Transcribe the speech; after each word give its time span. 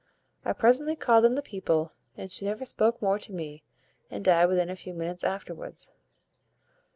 I 0.43 0.53
presently 0.53 0.95
called 0.95 1.25
in 1.25 1.35
the 1.35 1.43
people, 1.43 1.91
and 2.17 2.31
she 2.31 2.43
never 2.43 2.65
spoke 2.65 2.99
more 3.03 3.19
to 3.19 3.31
me, 3.31 3.61
and 4.09 4.25
died 4.25 4.47
within 4.47 4.71
a 4.71 4.75
few 4.75 4.95
minutes 4.95 5.23
afterwards." 5.23 5.91